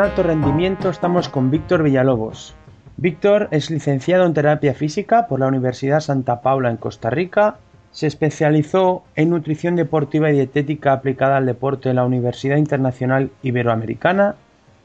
En 0.00 0.06
Alto 0.06 0.22
Rendimiento 0.22 0.88
estamos 0.88 1.28
con 1.28 1.50
Víctor 1.50 1.82
Villalobos. 1.82 2.54
Víctor 2.96 3.48
es 3.50 3.68
licenciado 3.68 4.24
en 4.24 4.32
terapia 4.32 4.72
física 4.72 5.26
por 5.26 5.40
la 5.40 5.46
Universidad 5.46 6.00
Santa 6.00 6.40
Paula 6.40 6.70
en 6.70 6.78
Costa 6.78 7.10
Rica. 7.10 7.58
Se 7.90 8.06
especializó 8.06 9.02
en 9.14 9.28
nutrición 9.28 9.76
deportiva 9.76 10.30
y 10.30 10.36
dietética 10.36 10.94
aplicada 10.94 11.36
al 11.36 11.44
deporte 11.44 11.90
en 11.90 11.96
la 11.96 12.06
Universidad 12.06 12.56
Internacional 12.56 13.30
Iberoamericana 13.42 14.36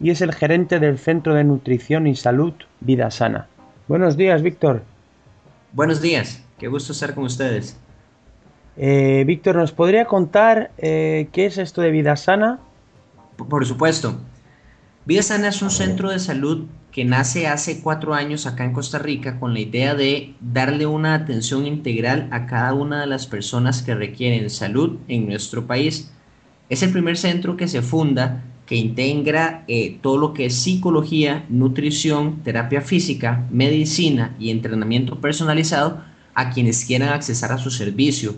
y 0.02 0.10
es 0.10 0.20
el 0.20 0.34
gerente 0.34 0.82
del 0.82 1.00
Centro 1.00 1.34
de 1.34 1.46
Nutrición 1.46 2.08
y 2.08 2.16
Salud 2.16 2.54
Vida 2.82 3.10
Sana. 3.10 3.48
Buenos 3.88 4.18
días, 4.18 4.42
Víctor. 4.42 4.84
Buenos 5.72 6.02
días, 6.02 6.44
qué 6.60 6.68
gusto 6.68 6.92
estar 6.92 7.16
con 7.16 7.24
ustedes. 7.24 7.80
Eh, 8.76 9.24
Víctor, 9.26 9.56
¿nos 9.56 9.72
podría 9.72 10.04
contar 10.04 10.72
eh, 10.78 11.30
qué 11.32 11.46
es 11.46 11.58
esto 11.58 11.82
de 11.82 11.92
Vida 11.92 12.18
Sana? 12.18 12.60
Por 13.38 13.66
supuesto. 13.66 14.18
Vida 15.08 15.22
Sana 15.22 15.50
es 15.50 15.62
un 15.62 15.70
centro 15.70 16.10
de 16.10 16.18
salud 16.18 16.66
que 16.92 17.06
nace 17.06 17.46
hace 17.46 17.82
cuatro 17.82 18.16
años 18.16 18.48
acá 18.48 18.66
en 18.66 18.74
Costa 18.74 18.98
Rica 18.98 19.40
con 19.40 19.54
la 19.54 19.60
idea 19.60 19.94
de 19.94 20.34
darle 20.42 20.88
una 20.88 21.14
atención 21.14 21.68
integral 21.68 22.28
a 22.32 22.48
cada 22.48 22.74
una 22.74 23.02
de 23.02 23.06
las 23.06 23.28
personas 23.28 23.84
que 23.84 23.94
requieren 23.94 24.50
salud 24.50 24.98
en 25.08 25.28
nuestro 25.28 25.68
país. 25.68 26.12
Es 26.70 26.82
el 26.82 26.92
primer 26.92 27.18
centro 27.18 27.56
que 27.56 27.68
se 27.68 27.84
funda 27.84 28.44
que 28.66 28.78
integra 28.78 29.64
eh, 29.68 30.00
todo 30.02 30.18
lo 30.18 30.34
que 30.34 30.46
es 30.48 30.56
psicología, 30.56 31.46
nutrición, 31.50 32.42
terapia 32.42 32.82
física, 32.82 33.46
medicina 33.52 34.36
y 34.40 34.50
entrenamiento 34.50 35.22
personalizado 35.22 36.02
a 36.34 36.50
quienes 36.50 36.84
quieran 36.84 37.10
accesar 37.10 37.52
a 37.52 37.60
su 37.60 37.70
servicio. 37.70 38.34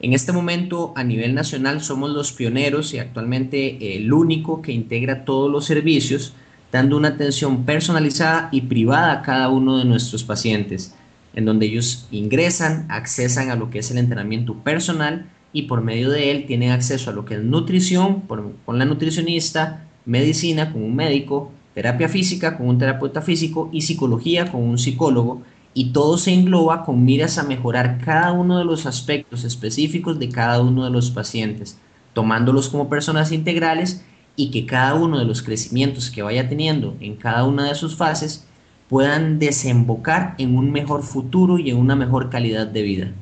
En 0.00 0.12
este 0.12 0.30
momento, 0.30 0.92
a 0.94 1.02
nivel 1.02 1.34
nacional, 1.34 1.82
somos 1.82 2.10
los 2.10 2.32
pioneros 2.32 2.94
y 2.94 3.00
actualmente 3.00 3.96
el 3.96 4.12
único 4.12 4.62
que 4.62 4.70
integra 4.70 5.24
todos 5.24 5.50
los 5.50 5.64
servicios, 5.64 6.34
dando 6.70 6.96
una 6.96 7.08
atención 7.08 7.64
personalizada 7.64 8.48
y 8.52 8.60
privada 8.62 9.12
a 9.12 9.22
cada 9.22 9.48
uno 9.48 9.78
de 9.78 9.84
nuestros 9.84 10.22
pacientes, 10.22 10.94
en 11.34 11.44
donde 11.46 11.66
ellos 11.66 12.06
ingresan, 12.12 12.86
accesan 12.88 13.50
a 13.50 13.56
lo 13.56 13.70
que 13.70 13.80
es 13.80 13.90
el 13.90 13.98
entrenamiento 13.98 14.54
personal 14.54 15.26
y 15.52 15.62
por 15.62 15.82
medio 15.82 16.10
de 16.10 16.30
él 16.30 16.46
tienen 16.46 16.70
acceso 16.70 17.10
a 17.10 17.14
lo 17.14 17.24
que 17.24 17.34
es 17.34 17.42
nutrición 17.42 18.20
con 18.20 18.78
la 18.78 18.84
nutricionista, 18.84 19.84
medicina 20.04 20.72
con 20.72 20.84
un 20.84 20.94
médico, 20.94 21.50
terapia 21.74 22.08
física 22.08 22.56
con 22.56 22.68
un 22.68 22.78
terapeuta 22.78 23.20
físico 23.20 23.68
y 23.72 23.80
psicología 23.80 24.52
con 24.52 24.62
un 24.62 24.78
psicólogo 24.78 25.42
y 25.78 25.92
todo 25.92 26.18
se 26.18 26.34
engloba 26.34 26.84
con 26.84 27.04
miras 27.04 27.38
a 27.38 27.44
mejorar 27.44 28.00
cada 28.04 28.32
uno 28.32 28.58
de 28.58 28.64
los 28.64 28.84
aspectos 28.84 29.44
específicos 29.44 30.18
de 30.18 30.28
cada 30.28 30.60
uno 30.60 30.82
de 30.82 30.90
los 30.90 31.12
pacientes, 31.12 31.78
tomándolos 32.14 32.68
como 32.68 32.88
personas 32.88 33.30
integrales 33.30 34.04
y 34.34 34.50
que 34.50 34.66
cada 34.66 34.94
uno 34.94 35.20
de 35.20 35.24
los 35.24 35.40
crecimientos 35.40 36.10
que 36.10 36.22
vaya 36.22 36.48
teniendo 36.48 36.96
en 36.98 37.14
cada 37.14 37.44
una 37.44 37.68
de 37.68 37.76
sus 37.76 37.94
fases 37.94 38.44
puedan 38.88 39.38
desembocar 39.38 40.34
en 40.38 40.56
un 40.56 40.72
mejor 40.72 41.04
futuro 41.04 41.60
y 41.60 41.70
en 41.70 41.76
una 41.76 41.94
mejor 41.94 42.28
calidad 42.28 42.66
de 42.66 42.82
vida. 42.82 43.12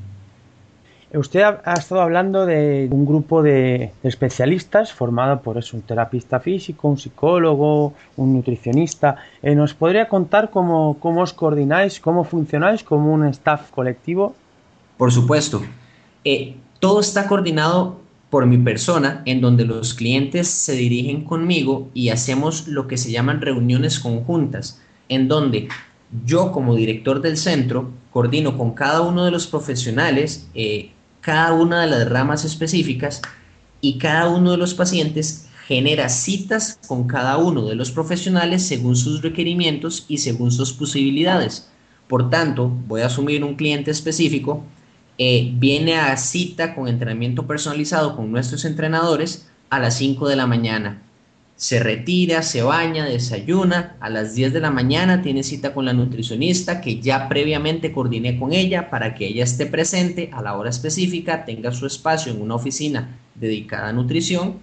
Usted 1.15 1.41
ha, 1.43 1.75
estado 1.75 2.01
hablando 2.01 2.47
de 2.47 2.89
un 2.91 3.07
grupo 3.07 3.43
de, 3.43 3.93
especialistas 4.03 4.93
formado 4.93 5.41
por 5.41 5.57
un 5.57 5.83
terapista 5.83 6.41
físico, 6.41 6.89
un 6.89 6.99
psicólogo, 6.99 7.95
un 8.17 8.35
nutricionista. 8.35 9.17
Eh, 9.43 9.55
¿Nos 9.55 9.73
podría 9.73 10.09
contar 10.09 10.51
cómo, 10.51 10.99
cómo 10.99 11.23
os 11.23 11.33
coordináis, 11.33 12.01
cómo 12.01 12.25
funcionáis 12.25 12.83
como 12.83 13.13
un 13.15 13.25
staff 13.27 13.71
colectivo? 13.71 14.35
Por 14.97 15.13
supuesto. 15.13 15.63
Eh, 16.25 16.57
todo 16.81 17.01
está 17.01 17.29
coordinado 17.29 18.01
por 18.29 18.45
mi 18.47 18.59
persona, 18.59 19.23
en 19.27 19.41
donde 19.41 19.65
los 19.65 19.95
clientes 19.95 20.49
se 20.49 20.73
dirigen 20.73 21.23
conmigo 21.23 21.89
y 21.95 22.09
hacemos 22.09 22.67
lo 22.67 22.89
que 22.89 22.97
se 22.97 23.13
llaman 23.13 23.41
reuniones 23.41 24.01
conjuntas, 24.01 24.83
en 25.09 25.29
donde 25.29 25.69
yo 26.25 26.51
como 26.51 26.75
director 26.75 27.21
del 27.21 27.37
centro 27.37 27.91
coordino 28.13 28.59
con 28.59 28.73
cada 28.73 29.03
uno 29.03 29.25
de 29.25 29.31
los 29.31 29.47
profesionales 29.47 30.49
eh, 30.55 30.91
cada 31.27 31.55
una 31.55 31.81
de 31.81 31.89
las 31.89 32.09
ramas 32.09 32.45
específicas 32.45 33.21
y 33.81 33.99
cada 33.99 34.29
uno 34.29 34.53
de 34.53 34.59
los 34.59 34.75
pacientes 34.75 35.49
genera 35.67 36.09
citas 36.09 36.79
con 36.87 37.09
cada 37.09 37.37
uno 37.39 37.67
de 37.67 37.75
los 37.75 37.91
profesionales 37.91 38.65
según 38.65 38.95
sus 38.95 39.23
requerimientos 39.23 40.05
y 40.07 40.19
según 40.19 40.53
sus 40.53 40.73
posibilidades. 40.73 41.69
Por 42.07 42.31
tanto, 42.31 42.69
voy 42.87 43.01
a 43.01 43.07
asumir 43.07 43.43
un 43.43 43.57
cliente 43.57 43.91
específico, 43.91 44.63
eh, 45.19 45.51
viene 45.55 45.97
a 45.97 46.17
cita 46.17 46.77
con 46.77 46.87
entrenamiento 46.87 47.45
personalizado 47.45 48.15
con 48.15 48.31
nuestros 48.31 48.65
entrenadores 48.65 49.49
a 49.69 49.81
las 49.81 49.97
5 49.97 50.29
de 50.29 50.37
la 50.37 50.47
mañana 50.47 51.03
se 51.57 51.81
retira, 51.81 52.43
se 52.43 52.63
baña, 52.63 53.07
desayuna, 53.07 53.97
a 54.01 54.11
las 54.11 54.35
10 54.35 54.53
de 54.53 54.61
la 54.61 54.71
mañana 54.71 55.23
tiene 55.23 55.43
cita 55.43 55.73
con 55.73 55.87
la 55.87 55.95
nutricionista 55.95 56.83
que 56.83 57.01
ya 57.01 57.31
previamente 57.31 57.93
coordiné 57.93 58.39
con 58.39 58.53
ella 58.53 58.91
para 58.91 59.15
que 59.15 59.27
ella 59.27 59.45
esté 59.45 59.65
presente 59.65 60.29
a 60.35 60.43
la 60.43 60.55
hora 60.55 60.69
específica, 60.69 61.47
tenga 61.47 61.73
su 61.73 61.87
espacio 61.87 62.31
en 62.31 62.43
una 62.43 62.57
oficina 62.57 63.19
dedicada 63.35 63.89
a 63.89 63.93
nutrición. 63.93 64.57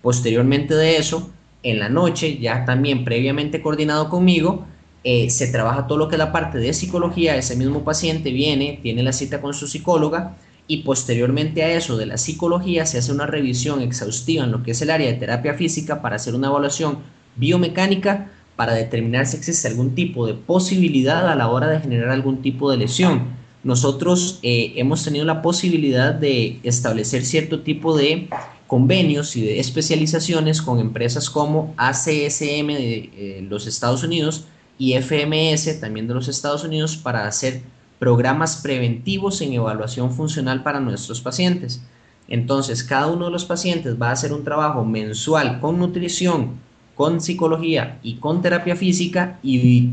Posteriormente 0.00 0.74
de 0.74 0.96
eso, 0.96 1.30
en 1.64 1.80
la 1.80 1.88
noche, 1.88 2.38
ya 2.38 2.64
también 2.64 3.04
previamente 3.04 3.60
coordinado 3.60 4.08
conmigo, 4.08 4.64
eh, 5.02 5.28
se 5.28 5.48
trabaja 5.48 5.88
todo 5.88 5.98
lo 5.98 6.08
que 6.08 6.14
es 6.14 6.20
la 6.20 6.30
parte 6.30 6.58
de 6.58 6.72
psicología, 6.72 7.36
ese 7.36 7.56
mismo 7.56 7.82
paciente 7.82 8.30
viene, 8.30 8.78
tiene 8.80 9.02
la 9.02 9.12
cita 9.12 9.40
con 9.40 9.54
su 9.54 9.66
psicóloga, 9.66 10.36
y 10.72 10.78
posteriormente 10.78 11.62
a 11.62 11.70
eso 11.70 11.98
de 11.98 12.06
la 12.06 12.16
psicología 12.16 12.86
se 12.86 12.96
hace 12.96 13.12
una 13.12 13.26
revisión 13.26 13.82
exhaustiva 13.82 14.44
en 14.44 14.52
lo 14.52 14.62
que 14.62 14.70
es 14.70 14.80
el 14.80 14.88
área 14.88 15.06
de 15.06 15.18
terapia 15.18 15.52
física 15.52 16.00
para 16.00 16.16
hacer 16.16 16.34
una 16.34 16.46
evaluación 16.46 17.00
biomecánica 17.36 18.30
para 18.56 18.72
determinar 18.72 19.26
si 19.26 19.36
existe 19.36 19.68
algún 19.68 19.94
tipo 19.94 20.26
de 20.26 20.32
posibilidad 20.32 21.28
a 21.30 21.34
la 21.34 21.48
hora 21.48 21.68
de 21.68 21.80
generar 21.80 22.08
algún 22.08 22.40
tipo 22.40 22.70
de 22.70 22.78
lesión. 22.78 23.24
Nosotros 23.64 24.38
eh, 24.42 24.72
hemos 24.76 25.04
tenido 25.04 25.26
la 25.26 25.42
posibilidad 25.42 26.14
de 26.14 26.58
establecer 26.62 27.26
cierto 27.26 27.60
tipo 27.60 27.94
de 27.94 28.30
convenios 28.66 29.36
y 29.36 29.42
de 29.42 29.60
especializaciones 29.60 30.62
con 30.62 30.78
empresas 30.78 31.28
como 31.28 31.74
ACSM 31.76 32.68
de 32.68 33.10
eh, 33.14 33.46
los 33.46 33.66
Estados 33.66 34.04
Unidos 34.04 34.46
y 34.78 34.94
FMS 34.94 35.80
también 35.80 36.08
de 36.08 36.14
los 36.14 36.28
Estados 36.28 36.64
Unidos 36.64 36.96
para 36.96 37.26
hacer 37.26 37.60
programas 38.02 38.56
preventivos 38.56 39.40
en 39.42 39.52
evaluación 39.52 40.12
funcional 40.12 40.64
para 40.64 40.80
nuestros 40.80 41.20
pacientes. 41.20 41.84
Entonces, 42.26 42.82
cada 42.82 43.06
uno 43.06 43.26
de 43.26 43.30
los 43.30 43.44
pacientes 43.44 43.94
va 43.94 44.08
a 44.08 44.12
hacer 44.14 44.32
un 44.32 44.42
trabajo 44.42 44.84
mensual 44.84 45.60
con 45.60 45.78
nutrición, 45.78 46.54
con 46.96 47.20
psicología 47.20 48.00
y 48.02 48.14
con 48.14 48.42
terapia 48.42 48.74
física 48.74 49.38
y 49.40 49.90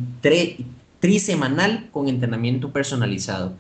trisemanal 1.00 1.88
con 1.92 2.08
entrenamiento 2.08 2.72
personalizado. 2.72 3.54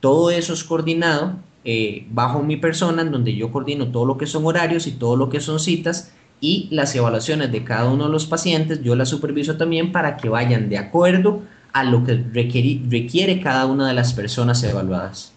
Todo 0.00 0.32
eso 0.32 0.52
es 0.52 0.64
coordinado 0.64 1.36
eh, 1.64 2.04
bajo 2.10 2.42
mi 2.42 2.56
persona, 2.56 3.02
en 3.02 3.12
donde 3.12 3.36
yo 3.36 3.52
coordino 3.52 3.92
todo 3.92 4.04
lo 4.04 4.18
que 4.18 4.26
son 4.26 4.44
horarios 4.44 4.88
y 4.88 4.90
todo 4.90 5.14
lo 5.14 5.28
que 5.28 5.38
son 5.38 5.60
citas 5.60 6.10
y 6.40 6.66
las 6.72 6.92
evaluaciones 6.96 7.52
de 7.52 7.62
cada 7.62 7.88
uno 7.88 8.06
de 8.06 8.10
los 8.10 8.26
pacientes, 8.26 8.82
yo 8.82 8.96
las 8.96 9.10
superviso 9.10 9.56
también 9.56 9.92
para 9.92 10.16
que 10.16 10.28
vayan 10.28 10.68
de 10.68 10.78
acuerdo 10.78 11.42
a 11.72 11.84
lo 11.84 12.04
que 12.04 12.22
requiere, 12.32 13.40
cada 13.40 13.66
una 13.66 13.88
de 13.88 13.94
las 13.94 14.12
personas 14.12 14.62
evaluadas. 14.62 15.32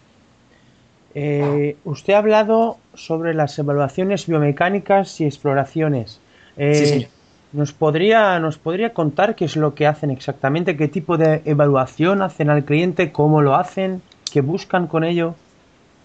Eh, 1.14 1.78
usted 1.86 2.14
ha 2.14 2.18
hablado 2.18 2.78
sobre 2.94 3.34
las 3.34 3.58
evaluaciones 3.58 4.28
biomecánicas 4.28 5.22
y 5.22 5.26
exploraciones. 5.26 6.20
Eh, 6.58 7.08
¿nos, 7.54 7.72
podría, 7.72 8.38
¿Nos 8.40 8.58
podría 8.58 8.94
contar 8.94 9.36
qué 9.36 9.46
es 9.46 9.56
lo 9.56 9.76
que 9.76 9.88
hacen 9.88 10.12
exactamente? 10.12 10.76
¿Qué 10.76 10.90
tipo 10.90 11.18
de 11.18 11.42
evaluación 11.46 12.22
hacen 12.22 12.50
al 12.50 12.66
cliente? 12.66 13.14
¿Cómo 13.14 13.42
lo 13.42 13.56
hacen? 13.56 14.02
¿Qué 14.30 14.42
buscan 14.42 14.88
con 14.88 15.06
ello? 15.06 15.36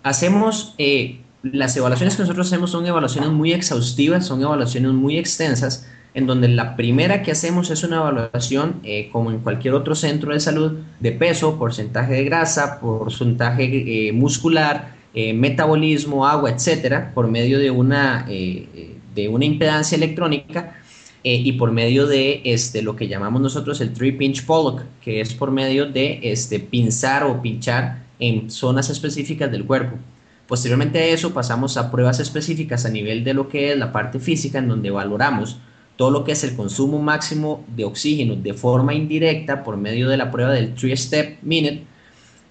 Hacemos, 0.04 0.74
eh, 0.78 1.20
las 1.42 1.76
evaluaciones 1.76 2.14
que 2.14 2.22
nosotros 2.22 2.46
hacemos 2.46 2.70
son 2.70 2.86
evaluaciones 2.86 3.30
muy 3.30 3.52
exhaustivas, 3.52 4.26
son 4.26 4.42
evaluaciones 4.42 4.92
muy 4.92 5.18
extensas, 5.18 5.88
en 6.14 6.26
donde 6.26 6.48
la 6.48 6.76
primera 6.76 7.22
que 7.22 7.30
hacemos 7.30 7.70
es 7.70 7.84
una 7.84 7.96
evaluación, 7.96 8.80
eh, 8.82 9.08
como 9.12 9.30
en 9.30 9.38
cualquier 9.38 9.74
otro 9.74 9.94
centro 9.94 10.32
de 10.32 10.40
salud, 10.40 10.78
de 10.98 11.12
peso, 11.12 11.58
porcentaje 11.58 12.14
de 12.14 12.24
grasa, 12.24 12.80
porcentaje 12.80 14.08
eh, 14.08 14.12
muscular, 14.12 14.96
eh, 15.14 15.32
metabolismo, 15.32 16.26
agua, 16.26 16.50
etcétera, 16.50 17.12
por 17.14 17.28
medio 17.28 17.58
de 17.58 17.70
una, 17.70 18.26
de 18.26 19.28
una 19.28 19.44
impedancia 19.44 19.96
electrónica 19.96 20.76
y 21.22 21.52
por 21.52 21.70
medio 21.70 22.06
de 22.06 22.40
este, 22.44 22.80
lo 22.80 22.96
que 22.96 23.08
llamamos 23.08 23.42
nosotros 23.42 23.80
el 23.80 23.92
three 23.92 24.12
pinch 24.12 24.46
Pollock, 24.46 24.82
que 25.02 25.20
es 25.20 25.34
por 25.34 25.50
medio 25.50 25.86
de 25.86 26.20
este, 26.22 26.60
pinzar 26.60 27.24
o 27.24 27.42
pinchar 27.42 28.04
en 28.18 28.50
zonas 28.50 28.88
específicas 28.88 29.50
del 29.50 29.64
cuerpo. 29.64 29.96
Posteriormente 30.46 30.98
a 30.98 31.06
eso 31.06 31.32
pasamos 31.34 31.76
a 31.76 31.90
pruebas 31.90 32.18
específicas 32.20 32.86
a 32.86 32.88
nivel 32.88 33.22
de 33.22 33.34
lo 33.34 33.48
que 33.48 33.72
es 33.72 33.78
la 33.78 33.92
parte 33.92 34.18
física, 34.18 34.58
en 34.58 34.68
donde 34.68 34.90
valoramos 34.90 35.58
todo 36.00 36.10
lo 36.10 36.24
que 36.24 36.32
es 36.32 36.42
el 36.44 36.56
consumo 36.56 36.98
máximo 36.98 37.62
de 37.76 37.84
oxígeno 37.84 38.34
de 38.34 38.54
forma 38.54 38.94
indirecta 38.94 39.62
por 39.62 39.76
medio 39.76 40.08
de 40.08 40.16
la 40.16 40.30
prueba 40.30 40.50
del 40.50 40.74
3-step 40.74 41.40
minute. 41.42 41.82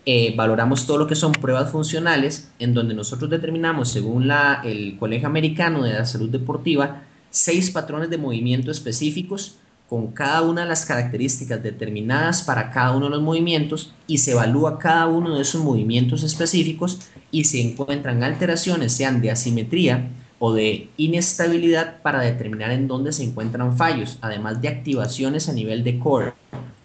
Eh, 0.05 0.35
valoramos 0.37 0.85
todo 0.85 0.99
lo 0.99 1.07
que 1.07 1.15
son 1.15 1.31
pruebas 1.31 1.71
funcionales, 1.71 2.51
en 2.59 2.75
donde 2.75 2.93
nosotros 2.93 3.27
determinamos, 3.27 3.89
según 3.89 4.27
la, 4.27 4.61
el 4.63 4.99
Colegio 4.99 5.27
Americano 5.27 5.81
de 5.81 5.93
la 5.93 6.05
Salud 6.05 6.29
Deportiva, 6.29 7.01
seis 7.31 7.71
patrones 7.71 8.11
de 8.11 8.19
movimiento 8.19 8.69
específicos 8.69 9.57
con 9.89 10.11
cada 10.11 10.43
una 10.43 10.61
de 10.61 10.67
las 10.67 10.85
características 10.85 11.63
determinadas 11.63 12.43
para 12.43 12.69
cada 12.69 12.95
uno 12.95 13.07
de 13.07 13.13
los 13.13 13.23
movimientos 13.23 13.95
y 14.05 14.19
se 14.19 14.33
evalúa 14.33 14.77
cada 14.77 15.07
uno 15.07 15.33
de 15.33 15.41
esos 15.41 15.63
movimientos 15.63 16.21
específicos 16.21 16.99
y 17.31 17.45
se 17.45 17.59
encuentran 17.61 18.23
alteraciones, 18.23 18.93
sean 18.93 19.21
de 19.21 19.31
asimetría, 19.31 20.07
o 20.39 20.53
de 20.53 20.89
inestabilidad 20.97 22.01
para 22.01 22.21
determinar 22.21 22.71
en 22.71 22.87
dónde 22.87 23.11
se 23.11 23.23
encuentran 23.23 23.77
fallos, 23.77 24.17
además 24.21 24.61
de 24.61 24.69
activaciones 24.69 25.49
a 25.49 25.53
nivel 25.53 25.83
de 25.83 25.99
core. 25.99 26.33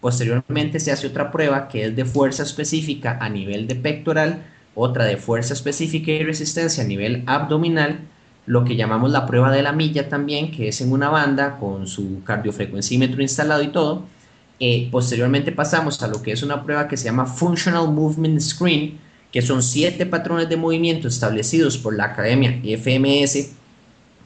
Posteriormente 0.01 0.81
se 0.81 0.93
hace 0.93 1.07
otra 1.07 1.31
prueba 1.31 1.69
que 1.69 1.87
es 1.87 1.97
de 1.97 2.05
fuerza 2.05 2.43
específica 2.43 3.17
a 3.21 3.29
nivel 3.29 3.67
de 3.67 3.77
pectoral, 3.77 4.43
otra 4.75 5.05
de 5.05 5.17
fuerza 5.17 5.55
específica 5.55 6.11
y 6.11 6.25
resistencia 6.25 6.83
a 6.83 6.87
nivel 6.87 7.23
abdominal, 7.27 8.01
lo 8.47 8.65
que 8.65 8.77
llamamos 8.77 9.11
la 9.11 9.25
prueba 9.25 9.51
de 9.51 9.63
la 9.63 9.73
milla 9.73 10.09
también, 10.09 10.51
que 10.51 10.69
es 10.69 10.81
en 10.81 10.93
una 10.93 11.09
banda 11.09 11.57
con 11.59 11.87
su 11.87 12.23
cardiofrecuencímetro 12.25 13.23
instalado 13.23 13.63
y 13.63 13.69
todo. 13.69 14.05
Eh, 14.61 14.89
posteriormente 14.91 15.53
pasamos 15.53 16.03
a 16.03 16.09
lo 16.09 16.23
que 16.23 16.33
es 16.33 16.43
una 16.43 16.63
prueba 16.65 16.87
que 16.87 16.97
se 16.97 17.05
llama 17.05 17.27
Functional 17.27 17.91
Movement 17.91 18.41
Screen, 18.41 18.99
que 19.35 19.43
son 19.43 19.65
siete 19.65 20.07
patrones 20.07 20.49
de 20.49 20.57
movimiento 20.57 21.09
establecidos 21.09 21.77
por 21.77 21.97
la 21.97 22.05
Academia 22.05 22.61
FMS 22.63 23.51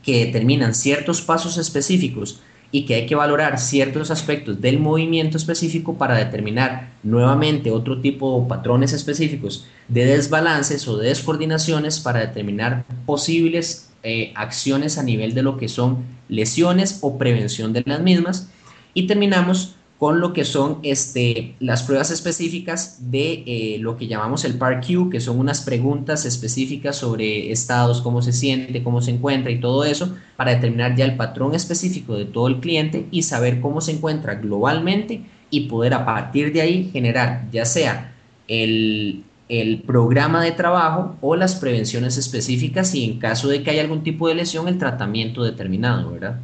que 0.03 0.27
determinan 0.27 0.75
ciertos 0.75 1.23
pasos 1.23 1.57
específicos 1.57 2.43
y 2.71 2.85
que 2.85 2.95
hay 2.95 3.07
que 3.07 3.15
valorar 3.15 3.59
ciertos 3.59 4.11
aspectos 4.11 4.61
del 4.61 4.79
movimiento 4.79 5.39
específico 5.39 5.97
para 5.97 6.19
determinar 6.19 6.91
nuevamente 7.03 7.71
otro 7.71 8.03
tipo 8.03 8.39
de 8.39 8.49
patrones 8.51 8.93
específicos 8.93 9.67
de 9.89 10.05
desbalances 10.05 10.87
o 10.87 10.99
de 10.99 11.09
descoordinaciones 11.09 12.01
para 12.01 12.21
determinar 12.21 12.85
posibles 13.07 13.89
eh, 14.03 14.35
acciones 14.35 14.99
a 14.99 15.03
nivel 15.03 15.33
de 15.33 15.43
lo 15.43 15.57
que 15.57 15.71
son 15.71 16.05
lesiones 16.29 16.99
o 17.01 17.17
prevención 17.17 17.73
de 17.73 17.83
las 17.87 18.03
mismas. 18.03 18.51
Y 18.93 19.07
terminamos 19.07 19.78
con 19.99 20.21
lo 20.21 20.33
que 20.33 20.45
son 20.45 20.79
este, 20.85 21.57
las 21.59 21.83
pruebas 21.83 22.13
específicas 22.13 23.11
de 23.11 23.43
eh, 23.47 23.79
lo 23.81 23.97
que 23.97 24.07
llamamos 24.07 24.45
el 24.45 24.57
PAR-Q, 24.57 25.11
que 25.11 25.21
son 25.21 25.41
unas 25.41 25.63
preguntas 25.63 26.25
específicas 26.25 26.97
sobre 26.97 27.51
estados, 27.51 28.01
cómo 28.01 28.23
se 28.23 28.33
siente, 28.33 28.85
cómo 28.85 29.03
se 29.03 29.11
encuentra 29.11 29.51
y 29.51 29.59
todo 29.59 29.85
eso, 29.85 30.15
para 30.37 30.55
determinar 30.55 30.95
ya 30.95 31.05
el 31.05 31.17
patrón 31.17 31.53
específico 31.55 32.15
de 32.15 32.27
todo 32.27 32.47
el 32.47 32.61
cliente 32.61 33.07
y 33.11 33.23
saber 33.23 33.61
cómo 33.61 33.81
se 33.81 33.91
encuentra 33.91 34.37
globalmente 34.37 35.23
y 35.51 35.63
poder 35.69 35.95
a 35.95 36.05
partir 36.05 36.53
de 36.53 36.61
ahí 36.61 36.91
generar 36.93 37.47
ya 37.51 37.65
sea 37.65 38.15
el, 38.47 39.25
el 39.49 39.83
programa 39.83 40.45
de 40.45 40.53
trabajo 40.53 41.17
o 41.21 41.35
las 41.35 41.57
prevenciones 41.57 42.19
específicas 42.19 42.95
y 42.95 43.05
en 43.05 43.19
caso 43.19 43.49
de 43.49 43.65
que 43.65 43.71
haya 43.71 43.83
algún 43.83 44.05
tipo 44.05 44.29
de 44.29 44.37
lesión, 44.37 44.69
el 44.69 44.79
tratamiento 44.79 45.43
determinado, 45.43 46.13
¿verdad? 46.13 46.39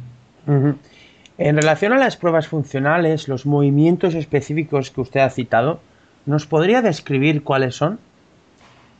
En 1.37 1.57
relación 1.57 1.91
a 1.91 1.97
las 1.97 2.15
pruebas 2.15 2.47
funcionales, 2.47 3.27
los 3.27 3.45
movimientos 3.45 4.15
específicos 4.15 4.89
que 4.89 5.01
usted 5.01 5.19
ha 5.19 5.29
citado, 5.29 5.81
¿nos 6.25 6.45
podría 6.45 6.81
describir 6.81 7.43
cuáles 7.43 7.75
son? 7.75 7.99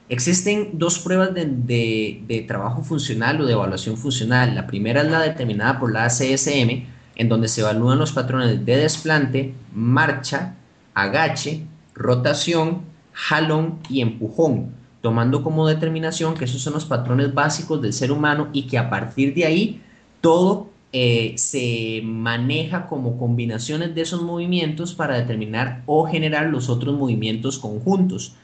Existen 0.09 0.71
dos 0.73 0.99
pruebas 0.99 1.33
de, 1.33 2.45
trabajo 2.47 2.83
funcional 2.83 3.41
o 3.41 3.45
de 3.45 3.53
evaluación 3.53 3.97
funcional. 3.97 4.53
La 4.53 4.67
primera 4.67 5.01
es 5.01 5.09
la 5.09 5.21
determinada 5.21 5.79
por 5.79 5.91
la 5.91 6.03
ACSM, 6.03 6.85
en 7.15 7.29
donde 7.29 7.47
se 7.47 7.61
evalúan 7.61 7.99
los 7.99 8.11
patrones 8.11 8.65
de 8.65 8.77
desplante, 8.77 9.53
marcha, 9.73 10.55
agache, 10.93 11.65
rotación, 11.95 12.81
jalón 13.13 13.79
y 13.89 14.01
empujón, 14.01 14.75
tomando 15.01 15.41
como 15.41 15.67
determinación 15.67 16.35
que 16.35 16.45
esos 16.45 16.61
son 16.61 16.73
los 16.73 16.85
patrones 16.85 17.33
básicos 17.33 17.81
del 17.81 17.93
ser 17.93 18.11
humano 18.11 18.49
y 18.51 18.67
que 18.67 18.77
a 18.77 18.89
partir 18.89 19.33
de 19.33 19.45
ahí 19.45 19.81
todo 20.19 20.69
eh, 20.97 21.33
se 21.35 21.99
maneja 22.05 22.87
como 22.87 23.17
combinaciones 23.17 23.93
de 23.93 23.99
esos 23.99 24.21
movimientos 24.21 24.93
para 24.93 25.17
determinar 25.17 25.83
o 25.87 26.07
generar 26.07 26.45
los 26.45 26.69
otros 26.69 26.97
movimientos 26.97 27.59
conjuntos. 27.59 28.37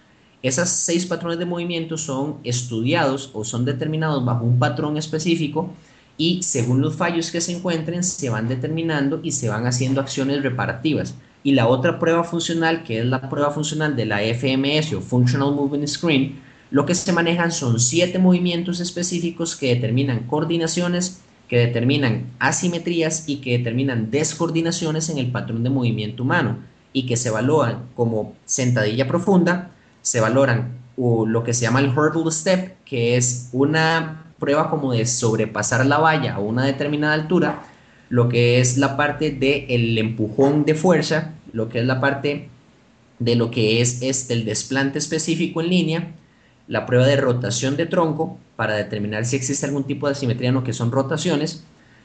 Esas 0.44 0.69
seis 0.69 1.06
patrones 1.06 1.39
de 1.39 1.45
movimiento 1.45 1.98
son 1.98 2.39
estudiados 2.44 3.31
o 3.31 3.45
son 3.45 3.63
determinados 3.63 4.25
bajo 4.25 4.44
un 4.44 4.59
patrón 4.59 4.98
específico 4.98 5.69
y 6.18 6.44
según 6.44 6.81
los 6.81 6.98
fallos 6.98 7.31
que 7.31 7.39
se 7.39 7.53
encuentren 7.53 8.03
se 8.03 8.30
van 8.30 8.50
determinando 8.50 9.21
y 9.24 9.31
se 9.31 9.47
van 9.47 9.65
haciendo 9.65 10.01
acciones 10.01 10.44
reparativas. 10.44 11.15
Y 11.44 11.54
la 11.54 11.69
otra 11.69 12.00
prueba 12.00 12.25
funcional, 12.25 12.83
que 12.83 13.00
es 13.00 13.06
la 13.06 13.30
prueba 13.30 13.51
funcional 13.51 13.95
de 13.95 14.07
la 14.07 14.19
FMS 14.19 14.92
o 14.92 15.00
Functional 15.00 15.56
Movement 15.56 15.88
Screen, 15.88 16.42
lo 16.69 16.86
que 16.86 16.95
se 16.95 17.13
manejan 17.13 17.54
son 17.54 17.80
siete 17.80 18.19
movimientos 18.19 18.81
específicos 18.81 19.56
que 19.56 19.74
determinan 19.74 20.27
coordinaciones, 20.27 21.21
que 21.51 21.57
determinan 21.57 22.31
asimetrías 22.39 23.25
y 23.27 23.42
que 23.42 23.57
determinan 23.57 24.09
descoordinaciones 24.09 25.09
en 25.09 25.18
el 25.18 25.33
patrón 25.33 25.65
de 25.65 25.69
movimiento 25.69 26.24
humano 26.24 26.59
y 26.94 27.06
que 27.06 27.18
se 27.18 27.27
evalúan 27.27 27.89
como 27.94 28.36
sentadilla 28.45 29.06
profunda, 29.06 29.71
se 30.01 30.21
valoran 30.21 30.77
lo 30.95 31.44
que 31.44 31.53
se 31.53 31.63
llama 31.63 31.81
el 31.81 31.89
hurdle 31.89 32.31
step, 32.31 32.77
que 32.86 33.18
es 33.18 33.50
una 33.51 34.24
prueba 34.39 34.69
como 34.69 34.94
de 34.94 35.06
sobrepasar 35.06 35.86
la 35.86 35.98
valla 35.98 36.36
a 36.36 36.39
una 36.39 36.63
determinada 36.63 37.15
altura, 37.15 37.63
lo 38.07 38.30
que 38.30 38.62
es 38.62 38.77
la 38.77 38.95
parte 38.95 39.31
del 39.31 39.97
empujón 39.97 40.63
de 40.63 40.74
fuerza, 40.74 41.33
lo 41.51 41.68
que 41.68 41.80
es 41.80 41.86
la 41.86 42.00
parte 42.00 42.47
de 43.19 43.35
lo 43.35 43.52
que 43.52 43.81
es 43.81 44.02
este, 44.02 44.35
el 44.35 44.45
desplante 44.45 44.99
específico 44.99 45.59
en 45.59 45.68
línea, 45.68 46.11
la 46.69 46.85
prueba 46.85 47.06
de 47.06 47.18
rotación 47.18 47.75
de 47.75 47.87
tronco 47.87 48.40
para 48.61 48.75
determinar 48.75 49.25
si 49.25 49.35
existe 49.35 49.65
algún 49.65 49.85
tipo 49.85 50.06
de 50.06 50.11
asimetría 50.11 50.51
no, 50.51 50.63
que 50.63 50.71
son 50.71 50.91
rotaciones, 50.91 51.63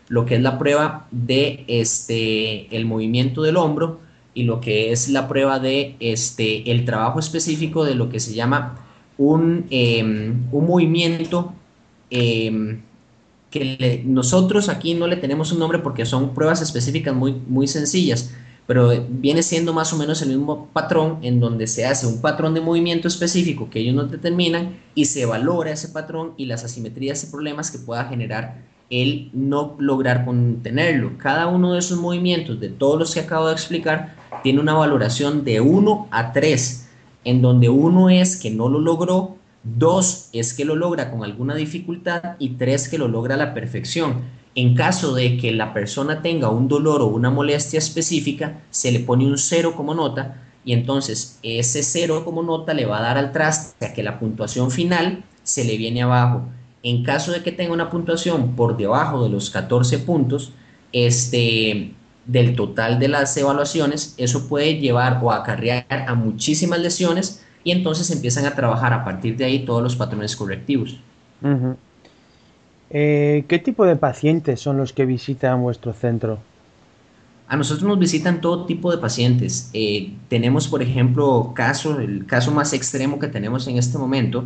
lo 0.08 0.24
que 0.24 0.36
es 0.36 0.40
la 0.40 0.58
prueba 0.58 1.06
de 1.10 1.66
este, 1.68 2.74
el 2.74 2.86
movimiento 2.86 3.42
del 3.42 3.58
hombro 3.58 4.00
y 4.32 4.44
lo 4.44 4.58
que 4.58 4.90
es 4.90 5.10
la 5.10 5.28
prueba 5.28 5.58
de 5.58 5.96
este, 6.00 6.70
el 6.72 6.86
trabajo 6.86 7.18
específico 7.18 7.84
de 7.84 7.94
lo 7.94 8.08
que 8.08 8.20
se 8.20 8.32
llama 8.32 8.86
un, 9.18 9.66
em, 9.68 10.44
un 10.50 10.66
movimiento 10.66 11.52
em, 12.08 12.80
que 13.50 14.02
nosotros 14.06 14.70
aquí 14.70 14.94
no 14.94 15.06
le 15.08 15.16
tenemos 15.16 15.52
un 15.52 15.58
nombre 15.58 15.80
porque 15.80 16.06
son 16.06 16.32
pruebas 16.32 16.62
específicas 16.62 17.14
muy, 17.14 17.34
muy 17.48 17.66
sencillas, 17.66 18.32
pero 18.66 18.90
viene 19.08 19.42
siendo 19.42 19.72
más 19.72 19.92
o 19.92 19.96
menos 19.96 20.20
el 20.22 20.30
mismo 20.30 20.68
patrón 20.72 21.18
en 21.22 21.38
donde 21.38 21.66
se 21.66 21.86
hace 21.86 22.06
un 22.06 22.20
patrón 22.20 22.54
de 22.54 22.60
movimiento 22.60 23.06
específico 23.06 23.70
que 23.70 23.80
ellos 23.80 23.94
nos 23.94 24.10
determinan 24.10 24.80
y 24.94 25.04
se 25.04 25.24
valora 25.24 25.70
ese 25.70 25.88
patrón 25.88 26.34
y 26.36 26.46
las 26.46 26.64
asimetrías 26.64 27.22
y 27.22 27.28
problemas 27.28 27.70
que 27.70 27.78
pueda 27.78 28.04
generar 28.06 28.64
el 28.90 29.30
no 29.32 29.76
lograr 29.78 30.24
contenerlo. 30.24 31.18
Cada 31.18 31.46
uno 31.46 31.72
de 31.72 31.80
esos 31.80 31.98
movimientos, 31.98 32.60
de 32.60 32.68
todos 32.68 32.98
los 32.98 33.14
que 33.14 33.20
acabo 33.20 33.48
de 33.48 33.54
explicar, 33.54 34.14
tiene 34.42 34.60
una 34.60 34.74
valoración 34.74 35.44
de 35.44 35.60
1 35.60 36.08
a 36.10 36.32
3, 36.32 36.88
en 37.24 37.42
donde 37.42 37.68
uno 37.68 38.10
es 38.10 38.36
que 38.36 38.50
no 38.50 38.68
lo 38.68 38.78
logró, 38.78 39.36
dos 39.74 40.28
es 40.32 40.54
que 40.54 40.64
lo 40.64 40.76
logra 40.76 41.10
con 41.10 41.24
alguna 41.24 41.54
dificultad 41.54 42.36
y 42.38 42.50
tres 42.50 42.88
que 42.88 42.98
lo 42.98 43.08
logra 43.08 43.34
a 43.34 43.38
la 43.38 43.54
perfección. 43.54 44.22
En 44.54 44.74
caso 44.74 45.14
de 45.14 45.36
que 45.36 45.52
la 45.52 45.74
persona 45.74 46.22
tenga 46.22 46.48
un 46.48 46.68
dolor 46.68 47.02
o 47.02 47.06
una 47.06 47.30
molestia 47.30 47.78
específica, 47.78 48.62
se 48.70 48.92
le 48.92 49.00
pone 49.00 49.26
un 49.26 49.38
cero 49.38 49.74
como 49.76 49.94
nota 49.94 50.42
y 50.64 50.72
entonces 50.72 51.38
ese 51.42 51.82
cero 51.82 52.22
como 52.24 52.42
nota 52.42 52.74
le 52.74 52.86
va 52.86 52.98
a 52.98 53.02
dar 53.02 53.18
al 53.18 53.32
traste 53.32 53.84
a 53.84 53.92
que 53.92 54.02
la 54.02 54.18
puntuación 54.18 54.70
final 54.70 55.24
se 55.42 55.64
le 55.64 55.76
viene 55.76 56.02
abajo. 56.02 56.42
En 56.82 57.02
caso 57.02 57.32
de 57.32 57.42
que 57.42 57.52
tenga 57.52 57.72
una 57.72 57.90
puntuación 57.90 58.56
por 58.56 58.76
debajo 58.76 59.22
de 59.24 59.30
los 59.30 59.50
14 59.50 59.98
puntos, 60.00 60.52
este, 60.92 61.92
del 62.26 62.56
total 62.56 62.98
de 62.98 63.08
las 63.08 63.36
evaluaciones, 63.36 64.14
eso 64.18 64.48
puede 64.48 64.78
llevar 64.78 65.20
o 65.22 65.30
acarrear 65.30 65.86
a 65.88 66.14
muchísimas 66.14 66.80
lesiones 66.80 67.44
y 67.66 67.72
entonces 67.72 68.08
empiezan 68.12 68.46
a 68.46 68.54
trabajar 68.54 68.92
a 68.92 69.04
partir 69.04 69.36
de 69.36 69.44
ahí 69.44 69.64
todos 69.64 69.82
los 69.82 69.96
patrones 69.96 70.36
correctivos. 70.36 71.00
Eh, 72.90 73.44
¿Qué 73.48 73.58
tipo 73.58 73.84
de 73.84 73.96
pacientes 73.96 74.60
son 74.60 74.76
los 74.76 74.92
que 74.92 75.04
visitan 75.04 75.60
vuestro 75.60 75.92
centro? 75.92 76.38
A 77.48 77.56
nosotros 77.56 77.82
nos 77.88 77.98
visitan 77.98 78.40
todo 78.40 78.66
tipo 78.66 78.92
de 78.92 78.98
pacientes. 78.98 79.68
Eh, 79.72 80.12
tenemos, 80.28 80.68
por 80.68 80.80
ejemplo, 80.80 81.50
caso, 81.56 81.98
el 81.98 82.24
caso 82.24 82.52
más 82.52 82.72
extremo 82.72 83.18
que 83.18 83.26
tenemos 83.26 83.66
en 83.66 83.78
este 83.78 83.98
momento 83.98 84.44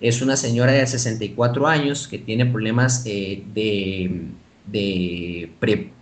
es 0.00 0.22
una 0.22 0.36
señora 0.36 0.70
de 0.70 0.86
64 0.86 1.66
años 1.66 2.06
que 2.06 2.18
tiene 2.18 2.46
problemas 2.46 3.02
eh, 3.04 3.42
de, 3.52 4.28
de 4.66 5.52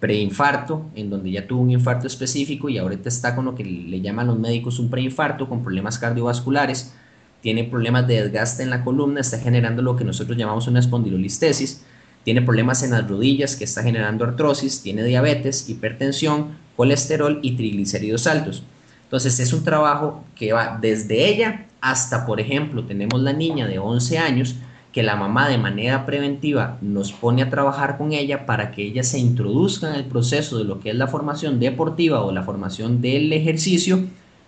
preinfarto, 0.00 0.86
en 0.94 1.10
donde 1.10 1.30
ya 1.30 1.46
tuvo 1.46 1.62
un 1.62 1.70
infarto 1.70 2.06
específico 2.06 2.68
y 2.68 2.78
ahorita 2.78 3.08
está 3.08 3.34
con 3.34 3.46
lo 3.46 3.54
que 3.54 3.64
le 3.64 4.00
llaman 4.00 4.26
los 4.26 4.38
médicos 4.38 4.78
un 4.78 4.90
preinfarto, 4.90 5.48
con 5.48 5.62
problemas 5.62 5.98
cardiovasculares, 5.98 6.94
tiene 7.40 7.64
problemas 7.64 8.06
de 8.06 8.22
desgaste 8.22 8.62
en 8.62 8.70
la 8.70 8.84
columna, 8.84 9.20
está 9.20 9.38
generando 9.38 9.80
lo 9.80 9.96
que 9.96 10.04
nosotros 10.04 10.36
llamamos 10.36 10.66
una 10.66 10.80
espondilolistesis 10.80 11.84
tiene 12.28 12.42
problemas 12.42 12.82
en 12.82 12.90
las 12.90 13.08
rodillas 13.08 13.56
que 13.56 13.64
está 13.64 13.82
generando 13.82 14.22
artrosis, 14.22 14.82
tiene 14.82 15.02
diabetes, 15.02 15.68
hipertensión, 15.70 16.58
colesterol 16.76 17.38
y 17.40 17.56
triglicéridos 17.56 18.26
altos. 18.26 18.62
Entonces 19.04 19.40
es 19.40 19.54
un 19.54 19.64
trabajo 19.64 20.24
que 20.34 20.52
va 20.52 20.78
desde 20.78 21.26
ella 21.26 21.66
hasta, 21.80 22.26
por 22.26 22.38
ejemplo, 22.38 22.84
tenemos 22.84 23.22
la 23.22 23.32
niña 23.32 23.66
de 23.66 23.78
11 23.78 24.18
años 24.18 24.56
que 24.92 25.02
la 25.02 25.16
mamá 25.16 25.48
de 25.48 25.58
manera 25.58 26.06
preventiva 26.06 26.78
nos 26.80 27.12
pone 27.12 27.42
a 27.42 27.50
trabajar 27.50 27.98
con 27.98 28.12
ella 28.12 28.46
para 28.46 28.70
que 28.72 28.82
ella 28.82 29.02
se 29.02 29.18
introduzca 29.18 29.90
en 29.90 29.96
el 29.96 30.04
proceso 30.04 30.58
de 30.58 30.64
lo 30.64 30.80
que 30.80 30.90
es 30.90 30.96
la 30.96 31.08
formación 31.08 31.60
deportiva 31.60 32.22
o 32.22 32.32
la 32.32 32.42
formación 32.42 33.00
del 33.02 33.32
ejercicio 33.32 34.00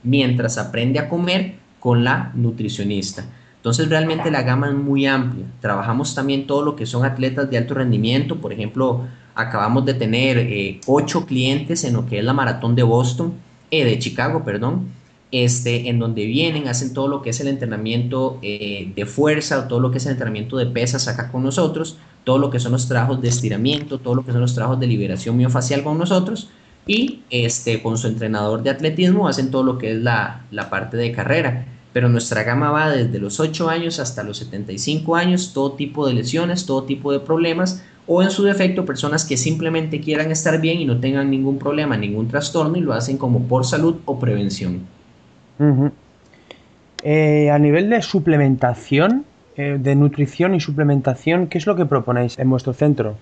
mientras 0.03 0.57
aprende 0.57 0.99
a 0.99 1.09
comer 1.09 1.57
con 1.79 2.05
la 2.05 2.33
nutricionista. 2.35 3.25
Entonces 3.57 3.91
realmente 3.91 4.31
la 4.31 4.43
gama 4.43 4.69
es 4.69 4.75
muy 4.75 5.07
amplia. 5.07 5.45
Trabajamos 5.61 6.15
también 6.15 6.47
todo 6.47 6.63
lo 6.63 6.77
que 6.77 6.87
son 6.87 7.05
atletas 7.05 7.51
de 7.51 7.59
alto 7.59 7.75
rendimiento. 7.75 8.37
Por 8.37 8.55
ejemplo, 8.55 9.07
acabamos 9.35 9.85
de 9.85 9.93
tener 9.93 10.39
eh, 10.39 10.81
ocho 10.87 11.27
clientes 11.27 11.85
en 11.85 11.93
lo 11.93 12.07
que 12.07 12.19
es 12.19 12.25
la 12.25 12.33
maratón 12.33 12.75
de 12.75 12.83
Boston, 12.83 13.35
eh, 13.71 13.85
de 13.85 13.99
Chicago, 13.99 14.45
perdón, 14.45 14.89
este, 15.33 15.89
en 15.89 15.99
donde 15.99 16.27
vienen, 16.27 16.69
hacen 16.69 16.93
todo 16.93 17.09
lo 17.09 17.23
que 17.23 17.31
es 17.31 17.41
el 17.41 17.49
entrenamiento 17.49 18.39
eh, 18.43 18.93
de 18.95 19.07
fuerza, 19.07 19.69
todo 19.69 19.81
lo 19.81 19.91
que 19.91 19.99
es 19.99 20.07
el 20.07 20.13
entrenamiento 20.13 20.57
de 20.57 20.67
pesas 20.67 21.09
acá 21.09 21.31
con 21.31 21.43
nosotros, 21.43 21.99
todo 22.25 22.39
lo 22.39 22.51
que 22.51 22.61
son 22.61 22.73
los 22.73 22.89
trabajos 22.89 23.21
de 23.23 23.29
estiramiento, 23.29 23.99
todo 23.99 24.15
lo 24.15 24.25
que 24.25 24.33
son 24.33 24.41
los 24.41 24.55
trabajos 24.55 24.81
de 24.81 24.87
liberación 24.87 25.37
miofacial 25.37 25.83
con 25.83 25.99
nosotros 25.99 26.49
y 26.87 27.21
este, 27.31 27.83
con 27.83 27.99
su 27.99 28.09
entrenador 28.09 28.63
de 28.63 28.71
atletismo 28.71 29.29
hacen 29.29 29.51
todo 29.51 29.63
lo 29.63 29.79
que 29.79 29.93
es 29.93 29.99
la, 29.99 30.47
la 30.51 30.71
parte 30.71 30.97
de 30.97 31.13
carrera 31.13 31.67
pero 31.93 32.09
nuestra 32.09 32.43
gama 32.45 32.71
va 32.71 32.91
desde 32.91 33.19
los 33.19 33.41
8 33.41 33.69
años 33.69 33.99
hasta 33.99 34.23
los 34.23 34.39
75 34.39 35.17
años, 35.17 35.53
todo 35.53 35.73
tipo 35.73 36.07
de 36.07 36.15
lesiones, 36.15 36.67
todo 36.67 36.85
tipo 36.85 37.13
de 37.13 37.21
problemas, 37.21 37.83
o 38.07 38.23
en 38.23 38.31
su 38.31 38.45
defecto 38.45 38.85
personas 38.85 39.25
que 39.25 39.37
simplemente 39.37 40.01
quieran 40.01 40.31
estar 40.31 40.61
bien 40.61 40.81
y 40.81 40.85
no 40.85 41.01
tengan 41.01 41.31
ningún 41.31 41.59
problema, 41.59 41.97
ningún 41.97 42.29
trastorno 42.29 42.77
y 42.77 42.81
lo 42.81 42.93
hacen 42.93 43.19
como 43.19 43.47
por 43.47 43.65
salud 43.65 43.97
o 44.05 44.19
prevención. 44.19 44.81
Eh, 47.03 47.51
a 47.51 47.59
nivel 47.59 47.91
de 47.91 48.03
suplementación, 48.03 49.25
eh, 49.57 49.79
de 49.81 49.95
nutrición 49.95 50.55
y 50.55 50.61
suplementación, 50.61 51.49
¿qué 51.49 51.59
es 51.59 51.67
lo 51.67 51.77
que 51.77 51.87
proponéis 51.87 52.39
en 52.39 52.51
vuestro 52.51 52.73
centro? 52.73 53.17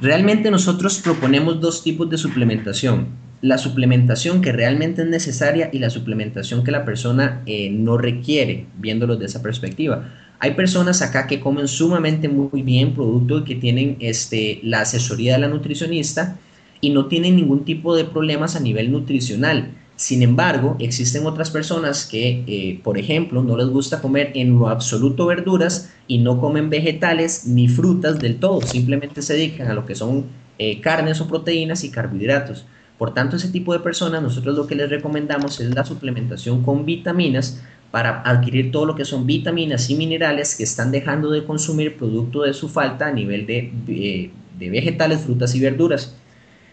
Realmente 0.00 0.50
nosotros 0.50 1.00
proponemos 1.00 1.60
dos 1.60 1.82
tipos 1.82 2.10
de 2.10 2.18
suplementación 2.18 3.06
la 3.42 3.58
suplementación 3.58 4.40
que 4.40 4.52
realmente 4.52 5.02
es 5.02 5.08
necesaria 5.08 5.68
y 5.72 5.78
la 5.78 5.90
suplementación 5.90 6.64
que 6.64 6.70
la 6.70 6.84
persona 6.84 7.42
eh, 7.46 7.70
no 7.70 7.98
requiere, 7.98 8.66
viéndolo 8.78 9.16
de 9.16 9.26
esa 9.26 9.42
perspectiva. 9.42 10.08
Hay 10.38 10.54
personas 10.54 11.02
acá 11.02 11.26
que 11.26 11.40
comen 11.40 11.68
sumamente 11.68 12.28
muy 12.28 12.62
bien 12.62 12.94
producto 12.94 13.44
que 13.44 13.54
tienen 13.54 13.96
este, 14.00 14.60
la 14.62 14.82
asesoría 14.82 15.34
de 15.34 15.40
la 15.40 15.48
nutricionista 15.48 16.36
y 16.80 16.90
no 16.90 17.06
tienen 17.06 17.36
ningún 17.36 17.64
tipo 17.64 17.96
de 17.96 18.04
problemas 18.04 18.56
a 18.56 18.60
nivel 18.60 18.90
nutricional. 18.90 19.70
Sin 19.96 20.22
embargo, 20.22 20.76
existen 20.78 21.26
otras 21.26 21.50
personas 21.50 22.04
que, 22.04 22.44
eh, 22.46 22.80
por 22.84 22.98
ejemplo, 22.98 23.42
no 23.42 23.56
les 23.56 23.68
gusta 23.68 24.02
comer 24.02 24.30
en 24.34 24.58
lo 24.58 24.68
absoluto 24.68 25.24
verduras 25.26 25.90
y 26.06 26.18
no 26.18 26.38
comen 26.38 26.68
vegetales 26.68 27.46
ni 27.46 27.66
frutas 27.66 28.20
del 28.20 28.36
todo, 28.36 28.60
simplemente 28.60 29.22
se 29.22 29.32
dedican 29.34 29.68
a 29.68 29.74
lo 29.74 29.86
que 29.86 29.94
son 29.94 30.26
eh, 30.58 30.80
carnes 30.82 31.20
o 31.22 31.26
proteínas 31.26 31.82
y 31.82 31.90
carbohidratos. 31.90 32.66
Por 32.98 33.14
tanto, 33.14 33.36
ese 33.36 33.48
tipo 33.48 33.72
de 33.72 33.80
personas, 33.80 34.22
nosotros 34.22 34.56
lo 34.56 34.66
que 34.66 34.74
les 34.74 34.88
recomendamos 34.88 35.60
es 35.60 35.74
la 35.74 35.84
suplementación 35.84 36.62
con 36.62 36.84
vitaminas 36.86 37.62
para 37.90 38.22
adquirir 38.22 38.72
todo 38.72 38.84
lo 38.84 38.94
que 38.94 39.04
son 39.04 39.26
vitaminas 39.26 39.88
y 39.90 39.94
minerales 39.94 40.54
que 40.56 40.64
están 40.64 40.90
dejando 40.90 41.30
de 41.30 41.44
consumir 41.44 41.96
producto 41.96 42.42
de 42.42 42.52
su 42.52 42.68
falta 42.68 43.06
a 43.06 43.12
nivel 43.12 43.46
de, 43.46 43.72
eh, 43.88 44.30
vegetales, 44.58 45.20
frutas 45.20 45.54
y 45.54 45.60
verduras. 45.60 46.14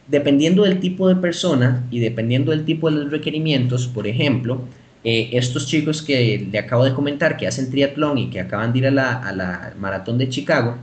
Dependiendo 0.07 0.63
del 0.63 0.79
tipo 0.79 1.07
de 1.07 1.15
persona 1.15 1.85
y 1.89 1.99
dependiendo 1.99 2.51
del 2.51 2.65
tipo 2.65 2.89
de 2.89 2.97
los 2.97 3.11
requerimientos, 3.11 3.87
por 3.87 4.05
ejemplo, 4.05 4.61
eh, 5.05 5.29
estos 5.33 5.67
chicos 5.67 6.01
que 6.01 6.47
le 6.49 6.59
acabo 6.59 6.85
de 6.85 6.93
comentar 6.93 7.35
que 7.35 7.47
hacen 7.47 7.69
triatlón 7.69 8.17
y 8.17 8.29
que 8.29 8.39
acaban 8.39 8.71
de 8.71 8.79
ir 8.79 8.87
a 8.87 8.91
la, 8.91 9.73
maratón 9.79 10.17
de 10.17 10.29
Chicago, 10.29 10.77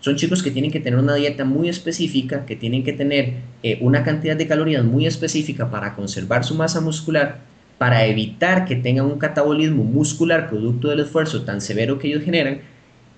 son 0.00 0.16
chicos 0.16 0.42
que 0.42 0.50
tienen 0.50 0.70
que 0.70 0.80
tener 0.80 0.98
una 0.98 1.14
dieta 1.14 1.44
muy 1.44 1.68
específica, 1.68 2.46
que 2.46 2.56
tienen 2.56 2.84
que 2.84 2.92
tener 2.92 3.34
eh, 3.62 3.78
una 3.80 4.02
cantidad 4.04 4.36
de 4.36 4.46
calorías 4.46 4.84
muy 4.84 5.06
específica 5.06 5.70
para 5.70 5.94
conservar 5.94 6.44
su 6.44 6.54
masa 6.54 6.80
muscular, 6.80 7.40
para 7.78 8.06
evitar 8.06 8.64
que 8.64 8.76
tengan 8.76 9.06
un 9.06 9.18
catabolismo 9.18 9.84
muscular 9.84 10.48
producto 10.48 10.88
del 10.88 11.00
esfuerzo 11.00 11.42
tan 11.42 11.60
severo 11.60 11.98
que 11.98 12.08
ellos 12.08 12.22
generan, 12.24 12.60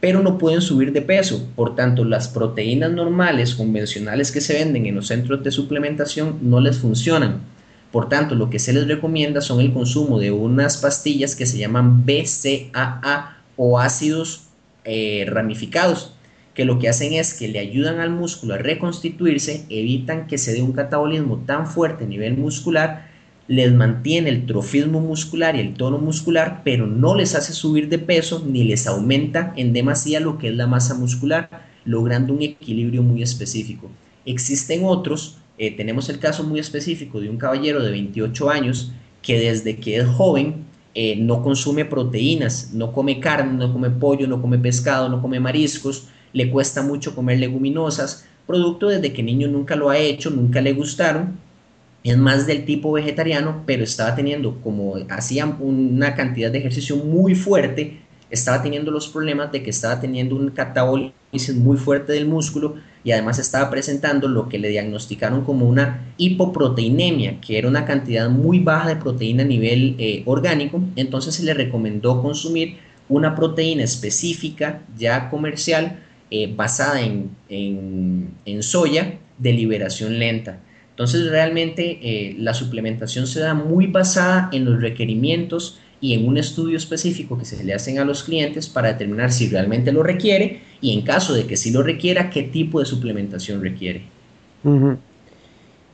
pero 0.01 0.23
no 0.23 0.39
pueden 0.39 0.61
subir 0.61 0.93
de 0.93 1.03
peso. 1.03 1.49
Por 1.57 1.75
tanto, 1.75 2.05
las 2.05 2.29
proteínas 2.29 2.93
normales, 2.93 3.55
convencionales 3.55 4.31
que 4.31 4.41
se 4.41 4.55
venden 4.55 4.87
en 4.87 4.95
los 4.95 5.09
centros 5.09 5.43
de 5.43 5.51
suplementación 5.51 6.39
no 6.43 6.61
les 6.61 6.79
funcionan. 6.79 7.41
Por 7.91 8.09
tanto, 8.09 8.35
lo 8.35 8.51
que 8.51 8.59
se 8.59 8.73
les 8.73 8.87
recomienda 8.87 9.41
son 9.41 9.61
el 9.61 9.73
consumo 9.73 10.19
de 10.19 10.31
unas 10.31 10.77
pastillas 10.77 11.35
que 11.35 11.47
se 11.47 11.59
llaman 11.59 12.05
BCAA 12.05 13.39
o 13.57 13.79
ácidos 13.79 14.43
eh, 14.85 15.27
ramificados 15.29 16.13
que 16.59 16.65
lo 16.65 16.81
que 16.81 16.89
hacen 16.89 17.13
es 17.13 17.35
que 17.35 17.47
le 17.47 17.61
ayudan 17.61 18.01
al 18.01 18.11
músculo 18.11 18.55
a 18.55 18.59
reconstituirse, 18.59 19.65
evitan 19.69 20.27
que 20.27 20.39
se 20.39 20.53
dé 20.53 20.61
un 20.61 20.73
catabolismo 20.73 21.45
tan 21.47 21.69
fuerte 21.69 22.03
a 22.03 22.09
nivel 22.09 22.37
muscular, 22.37 23.08
les 23.49 23.73
mantiene 23.73 24.29
el 24.29 24.45
trofismo 24.45 25.01
muscular 25.01 25.57
y 25.57 25.61
el 25.61 25.75
tono 25.75 25.99
muscular, 25.99 26.61
pero 26.65 26.87
no 26.87 27.15
les 27.15 27.35
hace 27.35 27.55
subir 27.55 27.89
de 27.89 27.99
peso 27.99 28.45
ni 28.47 28.63
les 28.65 28.87
aumenta 28.87 29.55
en 29.57 29.73
demasía 29.73 30.21
lo 30.21 30.37
que 30.37 30.49
es 30.49 30.55
la 30.55 30.67
masa 30.67 30.95
muscular, 30.95 31.49
logrando 31.87 32.35
un 32.35 32.43
equilibrio 32.43 33.03
muy 33.03 33.23
específico. 33.23 33.91
Existen 34.27 34.83
otros, 34.85 35.39
eh, 35.57 35.75
tenemos 35.75 36.11
el 36.11 36.19
caso 36.19 36.45
muy 36.45 36.61
específico 36.61 37.21
de 37.21 37.31
un 37.31 37.39
caballero 37.39 37.83
de 37.83 37.91
28 37.91 38.51
años 38.51 38.93
que 39.23 39.41
desde 39.41 39.77
que 39.77 39.97
es 39.97 40.07
joven 40.07 40.67
eh, 40.95 41.17
no 41.17 41.43
consume 41.43 41.87
proteínas, 41.87 42.73
no 42.75 42.93
come 42.93 43.19
carne, 43.19 43.57
no 43.57 43.73
come 43.73 43.89
pollo, 43.89 44.27
no 44.27 44.43
come 44.43 44.59
pescado, 44.59 45.09
no 45.09 45.23
come 45.23 45.41
mariscos, 45.41 46.09
le 46.35 46.51
cuesta 46.51 46.83
mucho 46.83 47.15
comer 47.15 47.39
leguminosas, 47.39 48.27
producto 48.47 48.89
desde 48.89 49.15
que 49.15 49.23
niño 49.23 49.49
nunca 49.49 49.75
lo 49.75 49.89
ha 49.89 49.99
hecho, 49.99 50.29
nunca 50.29 50.61
le 50.61 50.75
gustaron, 50.75 51.39
es 52.05 52.17
más 52.17 52.47
del 52.47 52.65
tipo 52.65 52.93
vegetariano, 52.93 53.63
pero 53.67 53.85
estaba 53.85 54.15
teniendo, 54.15 54.61
como 54.63 54.95
hacía 55.09 55.47
una 55.47 56.15
cantidad 56.15 56.51
de 56.51 56.59
ejercicio 56.59 56.97
muy 56.97 57.35
fuerte, 57.35 58.01
estaba 58.31 58.63
teniendo 58.63 58.91
los 58.91 59.09
problemas 59.09 59.53
de 59.53 59.63
que 59.63 59.71
estaba 59.71 60.01
teniendo 60.01 60.37
un 60.37 60.51
catabólisis 60.51 61.55
muy 61.55 61.77
fuerte 61.77 62.13
del 62.13 62.27
músculo 62.27 62.77
y 63.05 63.13
además 63.13 63.39
estaba 63.39 63.71
presentando 63.71 64.29
lo 64.29 64.49
que 64.49 64.59
le 64.59 64.69
diagnosticaron 64.69 65.45
como 65.45 65.67
una 65.67 66.13
hipoproteinemia, 66.19 67.41
que 67.41 67.59
era 67.59 67.69
una 67.69 67.87
cantidad 67.87 68.29
muy 68.29 68.59
baja 68.59 68.89
de 68.89 68.97
proteína 68.97 69.45
a 69.45 69.47
nivel 69.47 69.97
eh, 69.99 70.23
orgánico, 70.27 70.83
entonces 70.97 71.35
se 71.35 71.45
le 71.45 71.55
recomendó 71.55 72.21
consumir 72.23 72.77
una 73.09 73.35
proteína 73.35 73.85
específica 73.85 74.83
ya 74.97 75.31
comercial 75.31 76.01
eh, 76.31 76.53
basada 76.55 77.01
en, 77.01 77.31
en, 77.49 78.63
soya 78.63 79.19
de 79.39 79.53
liberación 79.53 80.19
lenta. 80.19 80.61
Entonces 80.99 81.31
realmente 81.31 82.01
eh, 82.03 82.35
la 82.41 82.53
suplementación 82.55 83.29
se 83.29 83.39
da 83.39 83.55
muy 83.55 83.87
basada 83.87 84.49
en 84.51 84.65
los 84.65 84.83
requerimientos 84.83 85.79
y 86.01 86.13
en 86.15 86.27
un 86.27 86.39
estudio 86.39 86.77
específico 86.77 87.39
que 87.39 87.45
se 87.45 87.63
le 87.63 87.73
hacen 87.73 88.01
a 88.01 88.05
los 88.05 88.25
clientes 88.25 88.69
para 88.69 88.89
determinar 88.89 89.31
si 89.31 89.49
realmente 89.49 89.93
lo 89.93 90.03
requiere 90.03 90.61
y 90.81 90.99
en 90.99 91.03
caso 91.03 91.35
de 91.35 91.47
que 91.47 91.57
sí 91.57 91.71
lo 91.71 91.85
requiera, 91.85 92.31
qué 92.31 92.43
tipo 92.43 92.81
de 92.81 92.87
suplementación 92.87 93.63
requiere. 93.63 94.03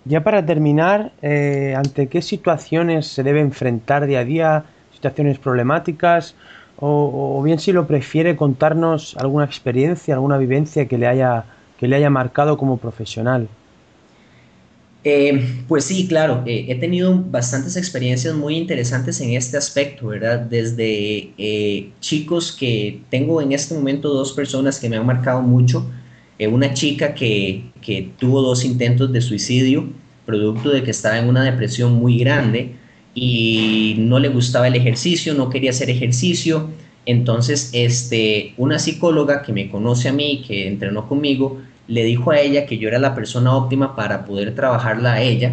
Ya 0.07 0.25
para 0.25 0.47
terminar, 0.47 1.13
eh, 1.21 1.75
¿ante 1.77 2.07
qué 2.07 2.23
situaciones 2.23 3.07
se 3.07 3.23
debe 3.23 3.41
enfrentar 3.41 4.07
día 4.07 4.21
a 4.21 4.25
día? 4.25 4.65
¿Situaciones 4.95 5.39
problemáticas? 5.39 6.35
o, 6.77 7.41
bien 7.45 7.59
si 7.59 7.73
lo 7.73 7.87
prefiere 7.87 8.37
contarnos 8.37 9.17
alguna 9.19 9.45
experiencia, 9.45 10.15
alguna 10.15 10.39
vivencia 10.39 10.89
que 10.89 10.99
le 10.99 11.07
haya, 11.07 11.45
que 11.79 11.89
le 11.89 11.97
haya 11.97 12.11
marcado 12.11 12.57
como 12.57 12.79
profesional. 12.79 13.49
Eh, 15.07 15.65
pues 15.69 15.85
sí, 15.85 16.09
claro, 16.09 16.43
eh, 16.47 16.65
he 16.69 16.77
tenido 16.77 17.15
bastantes 17.15 17.77
experiencias 17.77 18.35
muy 18.35 18.57
interesantes 18.57 19.21
en 19.21 19.35
este 19.35 19.59
aspecto, 19.59 20.07
¿verdad? 20.07 20.41
Desde 20.41 21.31
eh, 21.37 21.91
chicos 22.01 22.53
que 22.53 23.03
tengo 23.11 23.43
en 23.43 23.53
este 23.53 23.75
momento 23.75 24.09
dos 24.09 24.33
personas 24.33 24.81
que 24.81 24.89
me 24.89 24.97
han 24.97 25.07
marcado 25.07 25.43
mucho. 25.43 25.91
una 26.51 26.75
chica 26.75 27.15
que, 27.15 27.65
que 27.81 28.11
tuvo 28.19 28.43
dos 28.43 28.65
intentos 28.65 29.13
de 29.13 29.21
suicidio, 29.21 29.89
producto 30.27 30.71
de 30.71 30.83
que 30.83 30.91
estaba 30.91 31.19
en 31.19 31.29
una 31.29 31.45
depresión 31.45 31.95
muy 31.95 32.19
grande 32.19 32.73
y 33.15 33.97
no 33.99 34.19
le 34.19 34.29
gustaba 34.29 34.69
el 34.69 34.75
ejercicio, 34.75 35.35
no 35.35 35.51
quería 35.51 35.71
hacer 35.71 35.91
ejercicio. 35.91 36.71
Entonces, 37.07 37.71
este, 37.73 38.55
una 38.57 38.79
psicóloga 38.79 39.43
que 39.43 39.53
me 39.53 39.71
conoce 39.71 40.09
a 40.09 40.13
mí, 40.13 40.43
que 40.47 40.67
entrenó 40.67 41.09
conmigo, 41.09 41.61
le 41.87 42.05
dijo 42.05 42.31
a 42.31 42.41
ella 42.41 42.67
que 42.67 42.79
yo 42.79 42.89
era 42.89 42.99
la 42.99 43.15
persona 43.15 43.55
óptima 43.55 43.97
para 43.97 44.25
poder 44.25 44.55
trabajarla 44.55 45.15
a 45.15 45.23
ella. 45.23 45.53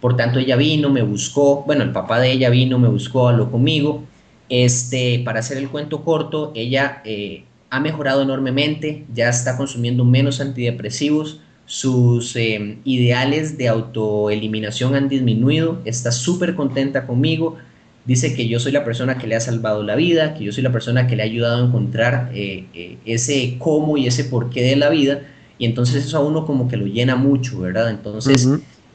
Por 0.00 0.16
tanto, 0.16 0.38
ella 0.38 0.56
vino, 0.56 0.88
me 0.88 1.02
buscó, 1.02 1.62
bueno, 1.66 1.82
el 1.84 1.92
papá 1.92 2.20
de 2.20 2.32
ella 2.32 2.48
vino, 2.48 2.78
me 2.78 2.88
buscó, 2.88 3.28
habló 3.28 3.50
conmigo. 3.50 4.04
Este, 4.48 5.22
para 5.24 5.40
hacer 5.40 5.58
el 5.58 5.68
cuento 5.68 6.02
corto, 6.02 6.52
ella 6.54 7.02
eh, 7.04 7.44
ha 7.70 7.80
mejorado 7.80 8.22
enormemente, 8.22 9.04
ya 9.14 9.28
está 9.28 9.56
consumiendo 9.56 10.04
menos 10.04 10.40
antidepresivos, 10.40 11.40
sus 11.66 12.34
eh, 12.34 12.78
ideales 12.82 13.56
de 13.56 13.68
autoeliminación 13.68 14.96
han 14.96 15.08
disminuido, 15.08 15.80
está 15.84 16.10
súper 16.10 16.56
contenta 16.56 17.06
conmigo, 17.06 17.58
dice 18.06 18.34
que 18.34 18.48
yo 18.48 18.58
soy 18.58 18.72
la 18.72 18.84
persona 18.84 19.18
que 19.18 19.28
le 19.28 19.36
ha 19.36 19.40
salvado 19.40 19.84
la 19.84 19.94
vida, 19.94 20.34
que 20.34 20.42
yo 20.42 20.52
soy 20.52 20.64
la 20.64 20.72
persona 20.72 21.06
que 21.06 21.14
le 21.14 21.22
ha 21.22 21.26
ayudado 21.26 21.62
a 21.62 21.66
encontrar 21.68 22.32
eh, 22.34 22.98
ese 23.04 23.54
cómo 23.58 23.96
y 23.96 24.08
ese 24.08 24.24
porqué 24.24 24.62
de 24.62 24.74
la 24.74 24.88
vida, 24.88 25.20
y 25.60 25.66
entonces 25.66 26.06
eso 26.06 26.16
a 26.16 26.20
uno 26.20 26.46
como 26.46 26.68
que 26.68 26.78
lo 26.78 26.86
llena 26.86 27.16
mucho, 27.16 27.60
¿verdad? 27.60 27.90
Entonces, 27.90 28.48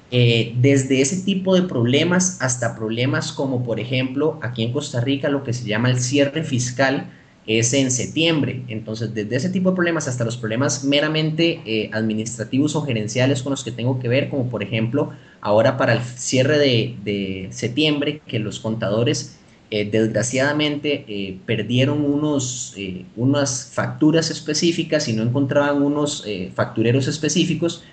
eh, 0.10 0.56
desde 0.60 1.00
ese 1.00 1.18
tipo 1.18 1.54
de 1.54 1.62
problemas 1.62 2.42
hasta 2.42 2.76
problemas 2.76 3.32
como, 3.32 3.64
por 3.64 3.80
ejemplo, 3.80 4.40
aquí 4.42 4.64
en 4.64 4.74
Costa 4.74 5.00
Rica 5.00 5.30
lo 5.30 5.44
que 5.44 5.54
se 5.54 5.68
llama 5.68 5.92
el 5.92 6.00
cierre 6.00 6.44
fiscal 6.44 7.12
es 7.46 7.72
en 7.74 7.92
septiembre. 7.92 8.64
Entonces, 8.68 9.14
desde 9.14 9.36
ese 9.36 9.50
tipo 9.52 9.70
de 9.70 9.76
problemas 9.76 10.08
hasta 10.08 10.26
los 10.26 10.38
problemas 10.38 10.84
meramente 10.84 11.62
eh, 11.68 11.92
administrativos 11.94 12.76
o 12.76 12.82
gerenciales 12.82 13.44
con 13.44 13.52
los 13.52 13.64
que 13.64 13.72
tengo 13.72 14.00
que 14.00 14.08
ver, 14.08 14.30
como 14.30 14.50
por 14.50 14.64
ejemplo, 14.64 15.12
ahora 15.42 15.78
para 15.78 15.94
el 15.94 16.02
cierre 16.02 16.58
de 16.58 17.48
septiembre, 17.52 18.22
que 18.26 18.40
los 18.40 18.60
contadores 18.60 19.38
eh, 19.72 19.90
desgraciadamente 19.90 21.06
eh, 21.08 21.40
perdieron 21.44 22.06
unos, 22.06 22.74
eh, 22.78 23.04
unas 23.16 23.72
facturas 23.74 24.30
específicas 24.30 25.08
y 25.08 25.14
no 25.14 25.24
encontraban 25.24 25.82
unos 25.82 26.24
factureros 26.54 27.08
específicos 27.08 27.84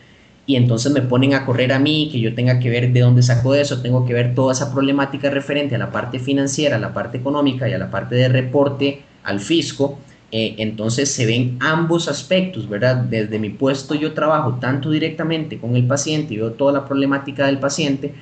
y 0.45 0.57
entonces 0.57 0.93
me 0.93 1.00
ponen 1.00 1.33
a 1.33 1.47
correr 1.47 1.73
a 1.73 1.79
mí, 1.79 2.11
que 2.12 2.21
yo 2.21 2.35
tenga 2.35 2.59
que 2.59 2.69
ver 2.69 2.93
de 2.93 3.00
dónde 3.00 3.23
saco 3.23 3.55
eso, 3.55 3.81
tengo 3.81 4.05
que 4.05 4.12
ver 4.12 4.35
toda 4.35 4.52
esa 4.52 4.71
problemática 4.73 5.31
referente 5.31 5.75
a 5.75 5.79
la 5.79 5.91
parte 5.91 6.19
financiera, 6.19 6.76
a 6.76 6.79
la 6.79 6.93
parte 6.93 7.17
económica 7.17 7.69
y 7.69 7.73
a 7.73 7.79
la 7.79 7.91
parte 7.91 8.17
de 8.17 8.29
reporte 8.29 9.02
al 9.25 9.41
fisco. 9.41 9.99
entonces 10.31 11.11
se 11.11 11.26
ven 11.26 11.57
ambos 11.61 12.09
aspectos, 12.09 12.69
¿verdad? 12.69 12.97
Desde 12.97 13.38
mi 13.38 13.50
puesto 13.50 13.95
yo 13.95 14.12
trabajo 14.12 14.59
tanto 14.61 14.91
directamente 14.91 15.59
con 15.59 15.76
el 15.76 15.87
paciente 15.87 16.35
y 16.35 16.38
veo 16.38 16.52
toda 16.52 16.73
la 16.73 16.85
problemática 16.87 17.47
del 17.47 17.59
paciente, 17.59 18.12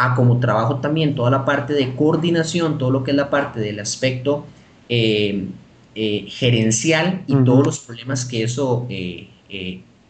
a 0.00 0.14
como 0.14 0.40
trabajo 0.40 0.76
también 0.76 1.14
toda 1.14 1.30
la 1.30 1.44
parte 1.44 1.74
de 1.74 1.94
coordinación, 1.94 2.78
todo 2.78 2.90
lo 2.90 3.04
que 3.04 3.10
es 3.10 3.16
la 3.18 3.28
parte 3.28 3.60
del 3.60 3.80
aspecto 3.80 4.46
eh, 4.88 5.46
eh, 5.94 6.24
gerencial 6.28 7.22
y 7.26 7.36
todos 7.44 7.66
los 7.66 7.78
problemas 7.80 8.24
que 8.24 8.42
eso 8.42 8.86
eh, 8.88 9.28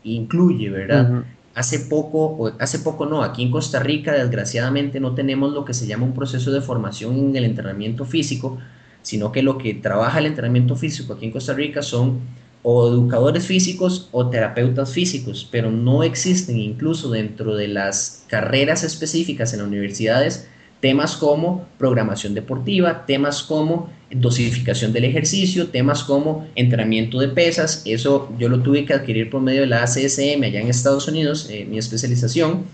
incluye, 0.05 0.71
¿verdad? 0.71 1.25
Hace 1.57 1.81
poco, 1.81 2.53
hace 2.61 2.79
poco 2.79 3.05
no, 3.05 3.25
aquí 3.25 3.43
en 3.43 3.51
Costa 3.51 3.81
Rica 3.81 4.13
desgraciadamente 4.13 5.01
no 5.01 5.17
tenemos 5.17 5.53
lo 5.53 5.65
que 5.65 5.75
se 5.75 5.89
llama 5.89 6.05
un 6.05 6.15
proceso 6.15 6.53
de 6.53 6.61
formación 6.61 7.19
en 7.19 7.35
el 7.35 7.45
entrenamiento 7.45 8.05
físico, 8.05 8.59
sino 9.03 9.33
que 9.33 9.43
lo 9.43 9.59
que 9.59 9.75
trabaja 9.75 10.21
el 10.21 10.27
entrenamiento 10.27 10.77
físico 10.77 11.15
aquí 11.15 11.27
en 11.27 11.33
Costa 11.33 11.53
Rica 11.53 11.83
son 11.83 12.21
o 12.63 12.89
educadores 12.89 13.47
físicos 13.47 14.09
o 14.13 14.29
terapeutas 14.29 14.93
físicos, 14.93 15.49
pero 15.51 15.71
no 15.71 16.03
existen 16.03 16.59
incluso 16.59 17.11
dentro 17.11 17.57
de 17.57 17.69
las 17.69 18.25
carreras 18.29 18.85
específicas 18.85 19.53
en 19.53 19.61
las 19.61 19.69
universidades 19.69 20.47
temas 20.81 21.17
como 21.17 21.67
programación 21.79 22.35
deportiva, 22.35 23.05
temas 23.07 23.43
como 23.43 23.91
dosificación 24.11 24.93
del 24.93 25.05
ejercicio, 25.05 25.69
temas 25.69 26.03
como 26.03 26.49
entrenamiento 26.55 27.21
de 27.21 27.29
pesas, 27.29 27.83
eso 27.85 28.33
yo 28.39 28.49
lo 28.49 28.61
tuve 28.61 28.85
que 28.85 28.95
adquirir 28.95 29.31
por 29.31 29.43
medio 29.43 29.61
de 29.61 29.67
la 29.67 29.83
ACSM 29.83 30.43
allá 30.43 30.61
en 30.61 30.69
Estados 30.69 31.07
Unidos, 31.07 31.49
eh, 31.51 31.67
mi 31.69 31.79
especialización, 31.79 32.65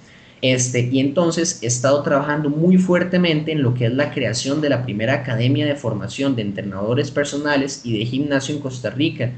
este, 0.41 0.89
y 0.93 1.01
entonces 1.01 1.59
he 1.63 1.67
estado 1.67 2.03
trabajando 2.03 2.49
muy 2.49 2.79
fuertemente 2.79 3.53
en 3.53 3.63
lo 3.63 3.75
que 3.75 3.87
es 3.87 3.93
la 3.93 4.13
creación 4.13 4.61
de 4.61 4.69
la 4.69 4.85
primera 4.85 5.15
academia 5.15 5.67
de 5.67 5.75
formación 5.75 6.37
de 6.37 6.43
entrenadores 6.43 7.11
personales 7.11 7.81
y 7.85 7.99
de 7.99 8.07
gimnasio 8.07 8.55
en 8.55 8.61
Costa 8.61 8.91
Rica, 8.91 9.33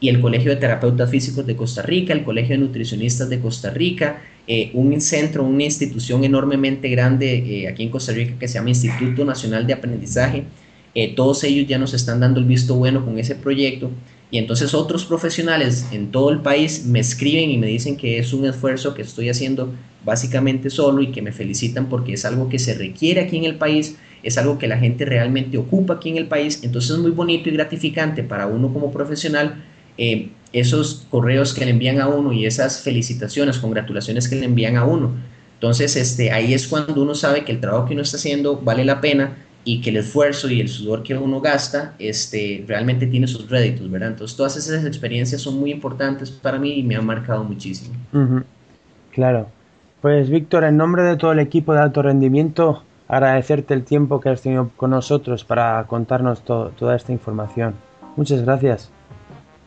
y 0.00 0.08
el 0.08 0.20
Colegio 0.20 0.50
de 0.50 0.56
Terapeutas 0.56 1.10
Físicos 1.10 1.46
de 1.46 1.54
Costa 1.54 1.82
Rica, 1.82 2.14
el 2.14 2.24
Colegio 2.24 2.56
de 2.56 2.62
Nutricionistas 2.62 3.28
de 3.28 3.38
Costa 3.38 3.70
Rica, 3.70 4.22
eh, 4.46 4.70
un 4.72 4.98
centro, 5.00 5.44
una 5.44 5.64
institución 5.64 6.24
enormemente 6.24 6.88
grande 6.88 7.62
eh, 7.62 7.68
aquí 7.68 7.82
en 7.82 7.90
Costa 7.90 8.12
Rica 8.12 8.38
que 8.38 8.48
se 8.48 8.54
llama 8.54 8.70
Instituto 8.70 9.24
Nacional 9.24 9.66
de 9.66 9.74
Aprendizaje. 9.74 10.44
Eh, 10.94 11.14
todos 11.14 11.44
ellos 11.44 11.68
ya 11.68 11.78
nos 11.78 11.94
están 11.94 12.18
dando 12.18 12.40
el 12.40 12.46
visto 12.46 12.74
bueno 12.74 13.04
con 13.04 13.18
ese 13.18 13.36
proyecto 13.36 13.90
y 14.32 14.38
entonces 14.38 14.74
otros 14.74 15.04
profesionales 15.04 15.86
en 15.92 16.10
todo 16.10 16.30
el 16.30 16.40
país 16.40 16.84
me 16.86 16.98
escriben 16.98 17.50
y 17.50 17.58
me 17.58 17.66
dicen 17.66 17.96
que 17.96 18.18
es 18.18 18.32
un 18.32 18.44
esfuerzo 18.44 18.94
que 18.94 19.02
estoy 19.02 19.28
haciendo 19.28 19.72
básicamente 20.04 20.70
solo 20.70 21.02
y 21.02 21.12
que 21.12 21.22
me 21.22 21.30
felicitan 21.30 21.88
porque 21.88 22.14
es 22.14 22.24
algo 22.24 22.48
que 22.48 22.58
se 22.58 22.74
requiere 22.74 23.20
aquí 23.20 23.36
en 23.36 23.44
el 23.44 23.56
país, 23.56 23.96
es 24.22 24.38
algo 24.38 24.58
que 24.58 24.66
la 24.66 24.78
gente 24.78 25.04
realmente 25.04 25.58
ocupa 25.58 25.94
aquí 25.94 26.08
en 26.08 26.16
el 26.16 26.26
país, 26.26 26.60
entonces 26.62 26.92
es 26.92 26.98
muy 26.98 27.10
bonito 27.10 27.48
y 27.48 27.52
gratificante 27.52 28.22
para 28.22 28.46
uno 28.46 28.72
como 28.72 28.90
profesional 28.90 29.62
eh, 30.00 30.30
esos 30.54 31.06
correos 31.10 31.52
que 31.52 31.66
le 31.66 31.72
envían 31.72 32.00
a 32.00 32.08
uno 32.08 32.32
y 32.32 32.46
esas 32.46 32.80
felicitaciones, 32.80 33.58
congratulaciones 33.58 34.28
que 34.28 34.36
le 34.36 34.46
envían 34.46 34.76
a 34.78 34.86
uno. 34.86 35.10
Entonces, 35.54 35.94
este, 35.94 36.32
ahí 36.32 36.54
es 36.54 36.66
cuando 36.66 37.02
uno 37.02 37.14
sabe 37.14 37.44
que 37.44 37.52
el 37.52 37.60
trabajo 37.60 37.84
que 37.84 37.92
uno 37.92 38.02
está 38.02 38.16
haciendo 38.16 38.56
vale 38.56 38.82
la 38.86 39.02
pena 39.02 39.36
y 39.62 39.82
que 39.82 39.90
el 39.90 39.98
esfuerzo 39.98 40.48
y 40.48 40.58
el 40.58 40.70
sudor 40.70 41.02
que 41.02 41.14
uno 41.14 41.42
gasta 41.42 41.94
este, 41.98 42.64
realmente 42.66 43.06
tiene 43.06 43.26
sus 43.26 43.50
réditos, 43.50 43.90
¿verdad? 43.90 44.12
Entonces, 44.12 44.34
todas 44.38 44.56
esas 44.56 44.86
experiencias 44.86 45.42
son 45.42 45.60
muy 45.60 45.70
importantes 45.70 46.30
para 46.30 46.58
mí 46.58 46.78
y 46.78 46.82
me 46.82 46.96
han 46.96 47.04
marcado 47.04 47.44
muchísimo. 47.44 47.94
Claro. 49.12 49.48
Pues, 50.00 50.30
Víctor, 50.30 50.64
en 50.64 50.78
nombre 50.78 51.02
de 51.02 51.18
todo 51.18 51.32
el 51.32 51.40
equipo 51.40 51.74
de 51.74 51.80
alto 51.80 52.00
rendimiento, 52.00 52.84
agradecerte 53.06 53.74
el 53.74 53.84
tiempo 53.84 54.18
que 54.18 54.30
has 54.30 54.40
tenido 54.40 54.70
con 54.78 54.92
nosotros 54.92 55.44
para 55.44 55.84
contarnos 55.86 56.42
toda 56.42 56.96
esta 56.96 57.12
información. 57.12 57.74
Muchas 58.16 58.42
gracias. 58.42 58.90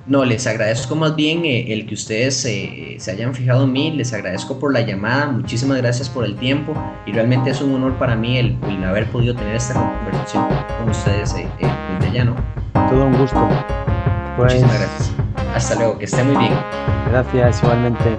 No, 0.05 0.25
les 0.25 0.45
agradezco 0.47 0.95
más 0.95 1.15
bien 1.15 1.45
eh, 1.45 1.71
el 1.71 1.85
que 1.85 1.93
ustedes 1.93 2.43
eh, 2.43 2.97
se 2.99 3.11
hayan 3.11 3.33
fijado 3.33 3.63
en 3.63 3.71
mí, 3.71 3.91
les 3.91 4.11
agradezco 4.11 4.59
por 4.59 4.73
la 4.73 4.81
llamada, 4.81 5.27
muchísimas 5.27 5.77
gracias 5.77 6.09
por 6.09 6.25
el 6.25 6.35
tiempo 6.35 6.73
y 7.05 7.13
realmente 7.13 7.51
es 7.51 7.61
un 7.61 7.73
honor 7.73 7.97
para 7.97 8.13
mí 8.13 8.37
el, 8.37 8.57
haber 8.83 9.09
podido 9.09 9.33
tener 9.33 9.55
esta 9.55 9.75
conversación 9.75 10.45
con 10.77 10.89
ustedes 10.89 11.33
eh, 11.35 11.47
desde 11.99 12.11
allá, 12.11 12.25
¿no? 12.25 12.35
Todo 12.89 13.05
un 13.05 13.17
gusto. 13.17 13.47
Muchísimas 14.37 14.71
pues 14.71 14.79
gracias. 14.81 15.11
Hasta 15.55 15.75
luego, 15.75 15.97
que 15.97 16.05
esté 16.05 16.23
muy 16.23 16.35
bien. 16.35 16.53
Gracias, 17.09 17.63
igualmente. 17.63 18.17